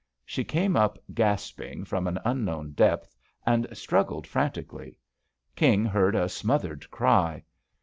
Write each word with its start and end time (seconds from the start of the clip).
She 0.25 0.43
came 0.43 0.75
up 0.75 0.97
gasping 1.13 1.85
from 1.85 2.07
an 2.07 2.17
unknown 2.25 2.71
depth, 2.71 3.15
and 3.45 3.67
strug 3.67 4.07
gled 4.07 4.25
frantically. 4.25 4.97
King 5.55 5.85
heard 5.85 6.15
a 6.15 6.27
smothered 6.27 6.89
cry. 6.89 7.43